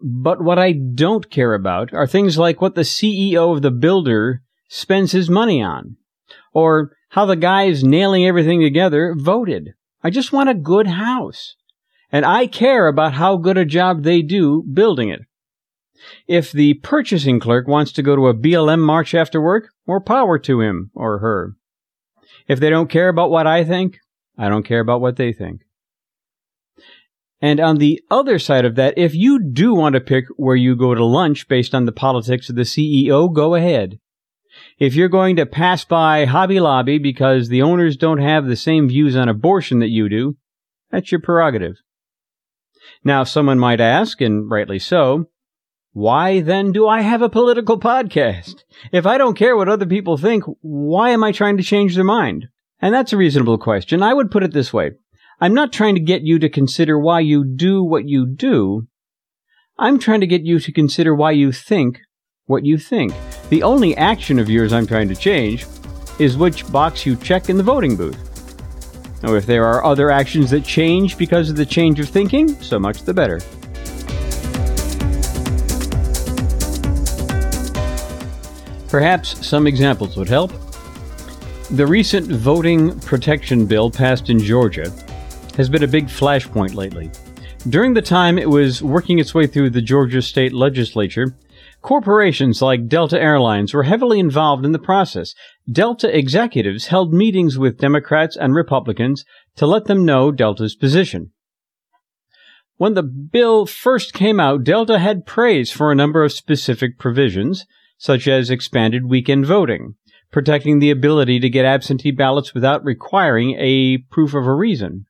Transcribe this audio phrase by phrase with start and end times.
[0.00, 4.42] But what I don't care about are things like what the CEO of the builder
[4.68, 5.96] spends his money on,
[6.52, 9.74] or how the guys nailing everything together voted.
[10.02, 11.56] I just want a good house.
[12.12, 15.22] And I care about how good a job they do building it.
[16.28, 20.38] If the purchasing clerk wants to go to a BLM march after work, more power
[20.40, 21.56] to him or her.
[22.46, 23.98] If they don't care about what I think,
[24.38, 25.62] I don't care about what they think.
[27.40, 30.74] And on the other side of that, if you do want to pick where you
[30.74, 33.98] go to lunch based on the politics of the CEO, go ahead.
[34.78, 38.88] If you're going to pass by Hobby Lobby because the owners don't have the same
[38.88, 40.36] views on abortion that you do,
[40.90, 41.76] that's your prerogative.
[43.04, 45.26] Now, someone might ask, and rightly so,
[45.92, 48.64] why then do I have a political podcast?
[48.92, 52.04] If I don't care what other people think, why am I trying to change their
[52.04, 52.48] mind?
[52.80, 54.02] And that's a reasonable question.
[54.02, 54.92] I would put it this way.
[55.38, 58.86] I'm not trying to get you to consider why you do what you do.
[59.78, 62.00] I'm trying to get you to consider why you think
[62.46, 63.12] what you think.
[63.50, 65.66] The only action of yours I'm trying to change
[66.18, 68.16] is which box you check in the voting booth.
[69.22, 72.78] Now, if there are other actions that change because of the change of thinking, so
[72.78, 73.40] much the better.
[78.88, 80.50] Perhaps some examples would help.
[81.72, 84.90] The recent voting protection bill passed in Georgia
[85.56, 87.10] has been a big flashpoint lately.
[87.68, 91.36] During the time it was working its way through the Georgia state legislature,
[91.82, 95.34] corporations like Delta Airlines were heavily involved in the process.
[95.70, 99.24] Delta executives held meetings with Democrats and Republicans
[99.56, 101.32] to let them know Delta's position.
[102.76, 107.64] When the bill first came out, Delta had praise for a number of specific provisions,
[107.98, 109.94] such as expanded weekend voting,
[110.30, 115.06] protecting the ability to get absentee ballots without requiring a proof of a reason,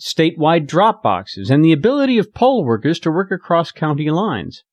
[0.00, 4.64] statewide drop boxes, and the ability of poll workers to work across county lines.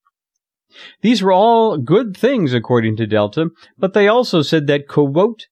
[1.00, 5.46] These were all good things, according to Delta, but they also said that, quote,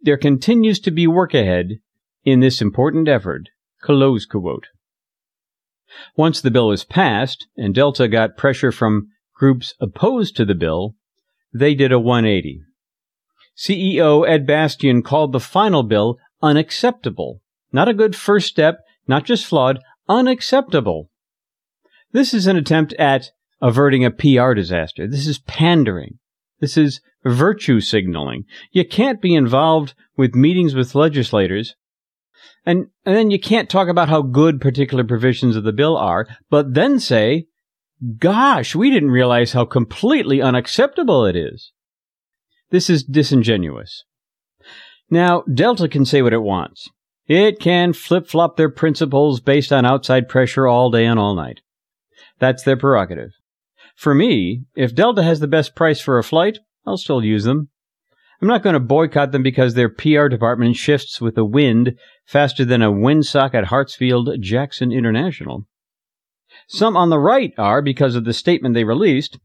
[0.00, 1.78] there continues to be work ahead
[2.24, 3.48] in this important effort,
[3.80, 4.66] close quote.
[6.16, 10.94] Once the bill was passed, and Delta got pressure from groups opposed to the bill,
[11.52, 12.62] they did a 180.
[13.56, 17.40] CEO Ed Bastian called the final bill unacceptable.
[17.72, 21.10] Not a good first step, not just flawed, unacceptable.
[22.12, 23.30] This is an attempt at
[23.60, 25.06] averting a PR disaster.
[25.06, 26.18] This is pandering.
[26.60, 28.44] This is virtue signaling.
[28.70, 31.74] You can't be involved with meetings with legislators
[32.66, 36.26] and, and then you can't talk about how good particular provisions of the bill are,
[36.50, 37.46] but then say,
[38.18, 41.72] Gosh, we didn't realize how completely unacceptable it is.
[42.70, 44.04] This is disingenuous.
[45.08, 46.90] Now, Delta can say what it wants.
[47.28, 51.60] It can flip flop their principles based on outside pressure all day and all night.
[52.38, 53.32] That's their prerogative.
[53.96, 57.70] For me, if Delta has the best price for a flight, I'll still use them.
[58.40, 61.96] I'm not going to boycott them because their PR department shifts with the wind
[62.26, 65.66] faster than a windsock at Hartsfield Jackson International.
[66.68, 69.38] Some on the right are because of the statement they released,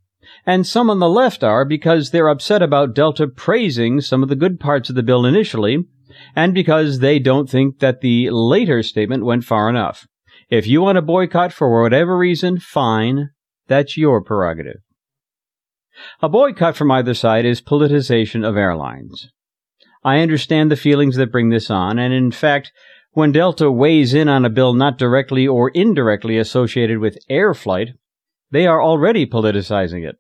[0.46, 4.36] and some on the left are because they're upset about Delta praising some of the
[4.36, 5.86] good parts of the bill initially,
[6.36, 10.08] and because they don't think that the later statement went far enough.
[10.50, 13.30] If you want to boycott for whatever reason, fine.
[13.68, 14.82] That's your prerogative.
[16.22, 19.30] A boycott from either side is politicization of airlines.
[20.04, 22.72] I understand the feelings that bring this on, and in fact,
[23.12, 27.90] when Delta weighs in on a bill not directly or indirectly associated with air flight,
[28.52, 30.16] they are already politicizing it.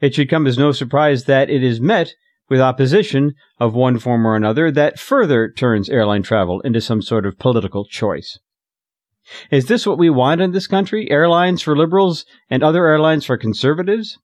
[0.00, 2.14] It should come as no surprise that it is met
[2.52, 7.24] with opposition of one form or another that further turns airline travel into some sort
[7.24, 8.38] of political choice.
[9.50, 11.10] Is this what we want in this country?
[11.10, 14.18] Airlines for liberals and other airlines for conservatives?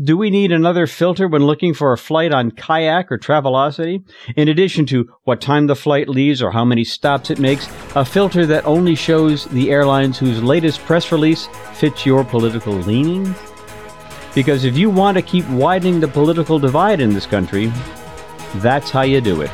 [0.00, 4.04] Do we need another filter when looking for a flight on Kayak or Travelocity?
[4.36, 8.04] In addition to what time the flight leaves or how many stops it makes, a
[8.04, 13.51] filter that only shows the airlines whose latest press release fits your political leanings?
[14.34, 17.72] Because if you want to keep widening the political divide in this country,
[18.56, 19.50] that's how you do it.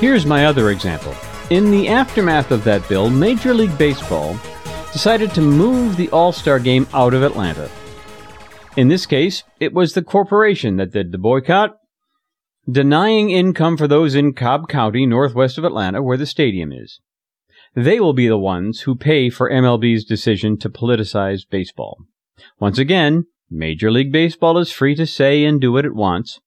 [0.00, 1.14] Here's my other example.
[1.50, 4.38] In the aftermath of that bill, Major League Baseball
[4.92, 7.68] decided to move the All Star game out of Atlanta.
[8.76, 11.78] In this case, it was the corporation that did the boycott,
[12.70, 17.00] denying income for those in Cobb County, northwest of Atlanta, where the stadium is.
[17.74, 21.98] They will be the ones who pay for MLB's decision to politicize baseball.
[22.58, 26.40] Once again, Major League Baseball is free to say and do what it wants,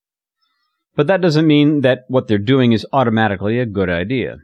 [0.96, 4.38] but that doesn't mean that what they're doing is automatically a good idea.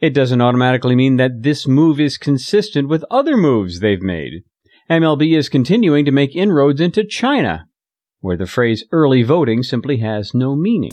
[0.00, 4.42] It doesn't automatically mean that this move is consistent with other moves they've made.
[4.90, 7.66] MLB is continuing to make inroads into China,
[8.20, 10.92] where the phrase early voting simply has no meaning.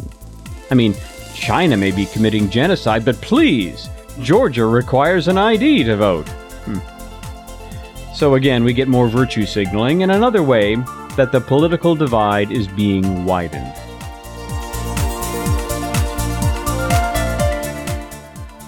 [0.70, 0.96] I mean,
[1.34, 3.90] China may be committing genocide, but please,
[4.22, 6.28] Georgia requires an ID to vote.
[6.66, 8.14] Hmm.
[8.14, 10.76] So again, we get more virtue signaling, and another way
[11.16, 13.74] that the political divide is being widened.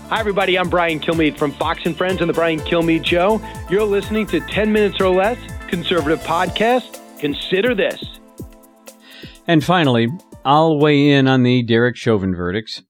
[0.10, 0.58] Hi, everybody.
[0.58, 3.42] I'm Brian Kilmeade from Fox and Friends and the Brian Kilmeade Show.
[3.70, 5.38] You're listening to 10 Minutes or Less,
[5.68, 7.02] conservative podcast.
[7.20, 8.15] Consider this.
[9.48, 10.10] And finally,
[10.44, 12.82] I'll weigh in on the Derek Chauvin verdicts.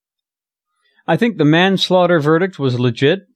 [1.07, 3.27] I think the manslaughter verdict was legit,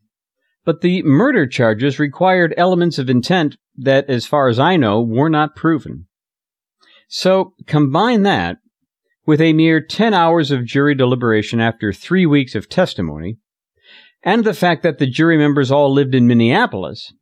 [0.66, 5.30] but the murder charges required elements of intent that, as far as I know, were
[5.30, 6.08] not proven.
[7.08, 8.58] So combine that
[9.26, 13.38] with a mere 10 hours of jury deliberation after three weeks of testimony,
[14.24, 17.14] and the fact that the jury members all lived in Minneapolis,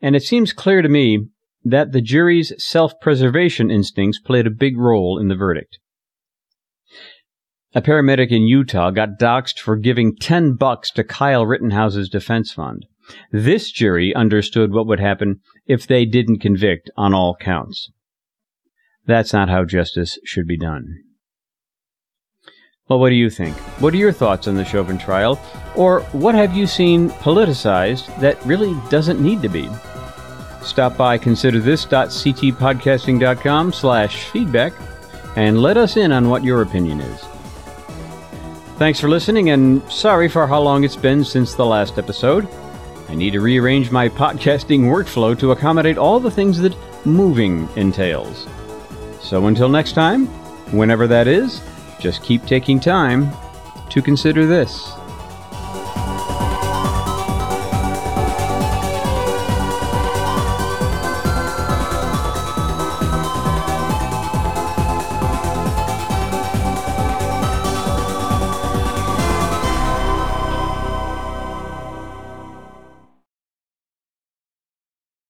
[0.00, 1.26] and it seems clear to me
[1.64, 5.78] that the jury's self preservation instincts played a big role in the verdict.
[7.74, 12.84] A paramedic in Utah got doxxed for giving 10 bucks to Kyle Rittenhouse's defense fund.
[13.30, 17.90] This jury understood what would happen if they didn't convict on all counts.
[19.06, 20.86] That's not how justice should be done.
[22.88, 23.56] Well, what do you think?
[23.80, 25.40] What are your thoughts on the Chauvin trial?
[25.74, 29.68] Or what have you seen politicized that really doesn't need to be?
[30.62, 34.72] Stop by considerthis.ctpodcasting.com slash feedback
[35.36, 37.20] and let us in on what your opinion is.
[38.78, 42.48] Thanks for listening and sorry for how long it's been since the last episode.
[43.08, 48.46] I need to rearrange my podcasting workflow to accommodate all the things that moving entails.
[49.20, 50.26] So until next time,
[50.72, 51.60] whenever that is,
[52.00, 53.30] just keep taking time
[53.90, 54.92] to consider this.